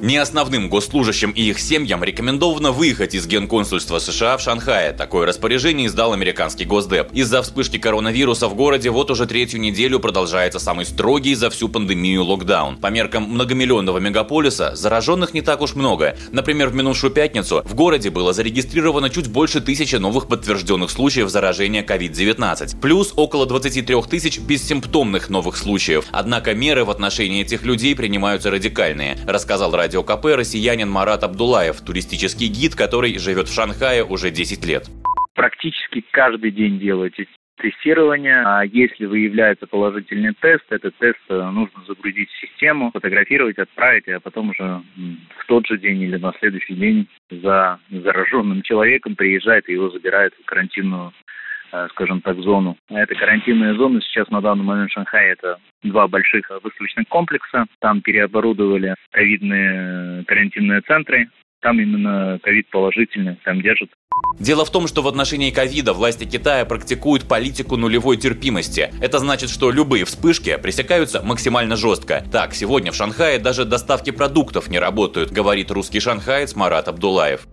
Неосновным 0.00 0.68
госслужащим 0.68 1.32
и 1.32 1.42
их 1.42 1.58
семьям 1.58 2.04
рекомендовано 2.04 2.70
выехать 2.70 3.16
из 3.16 3.26
Генконсульства 3.26 3.98
США 3.98 4.36
в 4.36 4.40
Шанхае. 4.40 4.92
Такое 4.92 5.26
распоряжение 5.26 5.88
издал 5.88 6.12
американский 6.12 6.64
Госдеп. 6.64 7.12
Из-за 7.12 7.42
вспышки 7.42 7.78
коронавируса 7.78 8.46
в 8.46 8.54
городе 8.54 8.90
вот 8.90 9.10
уже 9.10 9.26
третью 9.26 9.60
неделю 9.60 9.98
продолжается 9.98 10.60
самый 10.60 10.86
строгий 10.86 11.34
за 11.34 11.50
всю 11.50 11.68
пандемию 11.68 12.22
локдаун. 12.22 12.76
По 12.76 12.86
меркам 12.88 13.24
многомиллионного 13.24 13.98
мегаполиса 13.98 14.76
зараженных 14.76 15.34
не 15.34 15.42
так 15.42 15.60
уж 15.62 15.74
много. 15.74 16.16
Например, 16.30 16.68
в 16.68 16.76
минувшую 16.76 17.10
пятницу 17.10 17.62
в 17.64 17.74
городе 17.74 18.10
было 18.10 18.32
зарегистрировано 18.32 19.10
чуть 19.10 19.26
больше 19.26 19.60
тысячи 19.60 19.96
новых 19.96 20.28
подтвержденных 20.28 20.92
случаев 20.92 21.28
заражения 21.28 21.82
COVID-19. 21.82 22.80
Плюс 22.80 23.12
около 23.16 23.46
23 23.46 24.02
тысяч 24.08 24.38
бессимптомных 24.38 25.28
новых 25.28 25.56
случаев. 25.56 26.04
Однако 26.12 26.54
меры 26.54 26.84
в 26.84 26.90
отношении 26.90 27.42
этих 27.42 27.64
людей 27.64 27.96
принимаются 27.96 28.52
радикальные, 28.52 29.18
рассказал 29.26 29.72
радио 29.72 29.87
Радио 29.88 30.02
КП 30.02 30.36
россиянин 30.36 30.90
Марат 30.90 31.24
Абдулаев, 31.24 31.80
туристический 31.80 32.48
гид, 32.48 32.74
который 32.74 33.18
живет 33.18 33.48
в 33.48 33.54
Шанхае 33.54 34.04
уже 34.04 34.30
10 34.30 34.66
лет. 34.66 34.84
Практически 35.34 36.04
каждый 36.10 36.50
день 36.50 36.78
делаете 36.78 37.26
тестирование. 37.56 38.42
А 38.44 38.66
если 38.66 39.06
выявляется 39.06 39.66
положительный 39.66 40.34
тест, 40.42 40.64
этот 40.68 40.94
тест 40.98 41.18
э, 41.30 41.34
нужно 41.34 41.82
загрузить 41.86 42.28
в 42.28 42.38
систему, 42.38 42.90
фотографировать, 42.92 43.56
отправить, 43.56 44.06
а 44.08 44.20
потом 44.20 44.50
уже 44.50 44.82
в 45.38 45.46
тот 45.46 45.66
же 45.66 45.78
день 45.78 46.02
или 46.02 46.18
на 46.18 46.34
следующий 46.38 46.74
день 46.74 47.08
за 47.30 47.78
зараженным 47.90 48.60
человеком 48.60 49.16
приезжает 49.16 49.70
и 49.70 49.72
его 49.72 49.88
забирают 49.88 50.34
в 50.34 50.44
карантинную 50.44 51.14
скажем 51.90 52.20
так, 52.20 52.38
зону. 52.38 52.76
Это 52.88 53.14
карантинная 53.14 53.74
зона. 53.74 54.00
Сейчас 54.00 54.28
на 54.30 54.40
данный 54.40 54.64
момент 54.64 54.90
в 54.90 54.94
Шанхае 54.94 55.32
это 55.32 55.58
два 55.82 56.08
больших 56.08 56.50
выставочных 56.62 57.08
комплекса. 57.08 57.66
Там 57.80 58.00
переоборудовали 58.00 58.94
ковидные 59.10 60.24
карантинные 60.24 60.80
центры. 60.82 61.28
Там 61.60 61.80
именно 61.80 62.38
ковид 62.42 62.68
положительный, 62.70 63.36
там 63.44 63.60
держат. 63.60 63.90
Дело 64.38 64.64
в 64.64 64.70
том, 64.70 64.86
что 64.86 65.02
в 65.02 65.08
отношении 65.08 65.50
ковида 65.50 65.92
власти 65.92 66.24
Китая 66.24 66.64
практикуют 66.64 67.26
политику 67.28 67.76
нулевой 67.76 68.16
терпимости. 68.16 68.90
Это 69.02 69.18
значит, 69.18 69.50
что 69.50 69.72
любые 69.72 70.04
вспышки 70.04 70.56
пресекаются 70.62 71.22
максимально 71.22 71.74
жестко. 71.74 72.22
Так, 72.30 72.54
сегодня 72.54 72.92
в 72.92 72.94
Шанхае 72.94 73.40
даже 73.40 73.64
доставки 73.64 74.10
продуктов 74.10 74.68
не 74.68 74.78
работают, 74.78 75.32
говорит 75.32 75.72
русский 75.72 75.98
шанхаец 75.98 76.54
Марат 76.54 76.86
Абдулаев. 76.86 77.46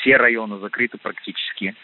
Все 0.00 0.16
районы 0.16 0.58
закрыты 0.58 0.98
практически 0.98 1.74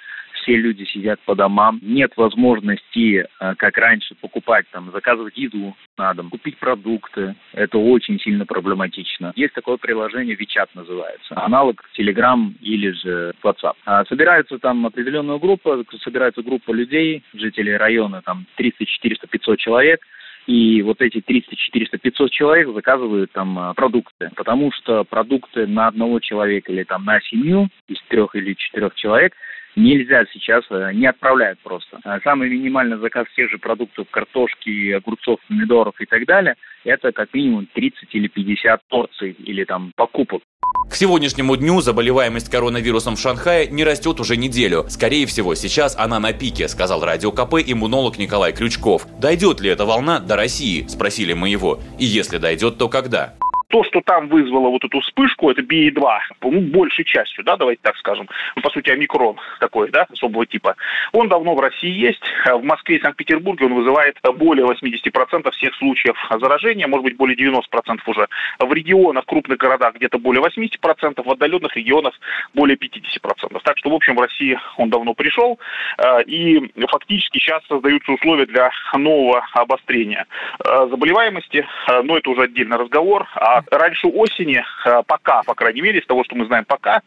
все 0.45 0.57
люди 0.57 0.85
сидят 0.85 1.19
по 1.25 1.35
домам, 1.35 1.81
нет 1.83 2.13
возможности, 2.17 3.27
э, 3.41 3.55
как 3.57 3.77
раньше, 3.79 4.15
покупать, 4.15 4.67
там, 4.71 4.91
заказывать 4.93 5.37
еду 5.37 5.75
на 5.97 6.13
дом, 6.15 6.31
купить 6.31 6.59
продукты. 6.59 7.35
Это 7.53 7.79
очень 7.79 8.21
сильно 8.21 8.47
проблематично. 8.47 9.33
Есть 9.37 9.55
такое 9.55 9.79
приложение, 9.79 10.37
WeChat 10.37 10.69
называется, 10.75 11.35
аналог 11.37 11.83
Telegram 11.99 12.53
или 12.61 12.91
же 12.91 13.33
WhatsApp. 13.43 13.75
А 13.87 14.05
собираются 14.05 14.59
там 14.59 14.87
определенная 14.87 15.39
группа, 15.39 15.83
собирается 16.03 16.43
группа 16.43 16.73
людей, 16.73 17.23
жителей 17.33 17.77
района, 17.77 18.23
там 18.23 18.47
300, 18.57 18.85
400, 18.85 19.27
500 19.27 19.59
человек, 19.59 20.01
и 20.47 20.83
вот 20.83 21.01
эти 21.01 21.23
300, 21.23 21.57
400, 21.57 21.99
500 21.99 22.31
человек 22.31 22.69
заказывают 22.75 23.33
там 23.33 23.59
а, 23.59 23.73
продукты, 23.73 24.31
потому 24.37 24.73
что 24.73 25.05
продукты 25.05 25.67
на 25.67 25.87
одного 25.87 26.21
человека 26.21 26.71
или 26.71 26.85
там 26.85 27.07
на 27.07 27.19
семью 27.23 27.69
из 27.89 27.97
трех 28.09 28.35
или 28.35 28.53
четырех 28.53 28.95
человек– 28.95 29.33
нельзя 29.77 30.25
сейчас, 30.33 30.65
э, 30.71 30.93
не 30.95 31.07
отправляют 31.07 31.59
просто. 31.61 31.99
А 32.05 32.21
самый 32.21 32.49
минимальный 32.49 32.99
заказ 32.99 33.27
тех 33.37 33.51
же 33.51 33.59
продуктов, 33.59 34.07
картошки, 34.11 34.93
огурцов, 34.93 35.39
помидоров 35.49 36.01
и 36.01 36.07
так 36.07 36.27
далее, 36.27 36.55
это 36.85 37.13
как 37.13 37.33
минимум 37.33 37.67
30 37.73 38.15
или 38.15 38.29
50 38.29 38.81
порций 38.89 39.33
или 39.33 39.65
там 39.65 39.93
покупок. 39.97 40.43
К 40.91 40.95
сегодняшнему 40.97 41.57
дню 41.57 41.81
заболеваемость 41.81 42.51
коронавирусом 42.51 43.17
в 43.17 43.21
Шанхае 43.21 43.69
не 43.69 43.85
растет 43.85 44.21
уже 44.21 44.37
неделю. 44.37 44.85
Скорее 44.89 45.27
всего, 45.27 45.55
сейчас 45.55 45.97
она 45.97 46.21
на 46.21 46.33
пике, 46.33 46.69
сказал 46.69 47.05
радио 47.05 47.33
КП 47.33 47.55
иммунолог 47.67 48.19
Николай 48.19 48.53
Крючков. 48.53 49.07
Дойдет 49.19 49.61
ли 49.61 49.71
эта 49.71 49.87
волна 49.87 50.21
до 50.21 50.37
России? 50.37 50.87
Спросили 50.87 51.33
мы 51.33 51.49
его. 51.49 51.81
И 51.99 52.05
если 52.05 52.39
дойдет, 52.39 52.77
то 52.77 52.89
когда? 52.89 53.35
То, 53.75 53.83
что 53.83 54.01
там 54.03 54.29
вызвало 54.29 54.69
вот 54.69 54.85
эту 54.85 55.01
вспышку, 55.01 55.51
это 55.51 55.61
BA2, 55.61 56.19
ну, 56.43 56.61
большей 56.61 57.05
частью, 57.05 57.43
да, 57.43 57.57
давайте 57.57 57.81
так 57.83 57.97
скажем, 57.97 58.29
ну, 58.55 58.63
по 58.63 58.71
сути, 58.71 58.91
омикрон 58.91 59.37
такой, 59.59 59.91
да, 59.91 60.07
особого 60.13 60.47
типа, 60.47 60.77
он 61.11 61.29
давно 61.29 61.57
в 61.57 61.61
России 61.61 61.91
есть, 61.91 62.23
в 62.47 62.63
Москве 62.63 62.99
и 62.99 63.03
Санкт-Петербурге 63.03 63.67
он 63.67 63.75
вызывает 63.75 64.17
более 64.37 64.65
80% 64.65 65.51
всех 65.51 65.75
случаев 65.75 66.17
заражения, 66.41 66.87
может 66.87 67.03
быть, 67.03 67.17
более 67.17 67.37
90% 67.37 67.63
уже. 68.07 68.29
В 68.61 68.73
регионах, 68.73 69.27
крупных 69.27 69.59
городах 69.59 69.97
где-то 69.97 70.21
более 70.21 70.41
80%, 70.41 71.21
в 71.21 71.31
отдаленных 71.33 71.75
регионах 71.75 72.15
более 72.55 72.77
50%. 72.77 73.61
Так 73.65 73.77
что, 73.77 73.91
в 73.91 73.95
общем, 73.95 74.15
в 74.15 74.21
России 74.21 74.57
он 74.77 74.89
давно 74.89 75.15
пришел, 75.15 75.59
э, 75.99 76.23
и 76.27 76.61
фактически 76.87 77.39
сейчас 77.39 77.67
создаются 77.67 78.13
условия 78.13 78.47
для 78.47 78.71
нового 78.97 79.45
обострения 79.53 80.27
э, 80.65 80.87
заболеваемости, 80.89 81.67
но 82.05 82.19
это 82.19 82.31
уже 82.31 82.43
отдельный 82.43 82.77
разговор, 82.77 83.27
а 83.35 83.64
раньше 83.71 84.07
осени, 84.09 84.63
э, 84.87 85.03
пока, 85.07 85.43
по 85.43 85.55
крайней 85.55 85.81
мере, 85.81 86.01
из 86.01 86.07
того, 86.07 86.25
что 86.25 86.37
мы 86.37 86.47
знаем 86.47 86.65
пока, 86.65 87.03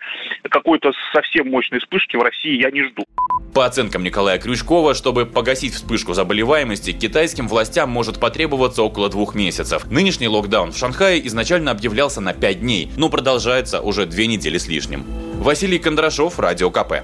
какой-то 0.50 0.92
совсем 1.14 1.50
мощной 1.50 1.80
вспышки 1.80 2.16
в 2.16 2.22
России 2.22 2.62
я 2.62 2.72
не 2.72 2.84
жду. 2.84 3.06
По 3.54 3.66
оценкам 3.66 4.04
Николая 4.04 4.38
Крючкова, 4.38 4.94
чтобы 4.94 5.26
погасить 5.26 5.74
вспышку 5.74 6.14
заболеваемости, 6.14 6.92
китайским 6.92 7.48
властям 7.48 7.90
может 7.90 8.20
потребоваться 8.20 8.84
около 8.84 9.10
двух 9.10 9.36
месяцев. 9.36 9.86
Нынешний 9.90 10.28
локдаун 10.28 10.72
в 10.72 10.78
Шанхае 10.78 11.26
изначально 11.28 11.72
объявлялся 11.72 12.22
на 12.22 12.34
пять 12.34 12.62
дней, 12.62 12.92
но 12.98 13.10
продолжается 13.10 13.82
уже 13.82 14.06
две 14.06 14.28
недели 14.28 14.58
с 14.58 14.68
лишним. 14.68 15.04
Василий 15.36 15.80
Кондрашов, 15.80 16.40
Радио 16.40 16.70
КП. 16.70 17.04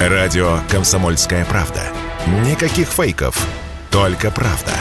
Радио 0.00 0.58
«Комсомольская 0.70 1.44
правда». 1.44 1.80
Никаких 2.44 2.88
фейков, 2.88 3.36
только 3.90 4.30
правда. 4.30 4.72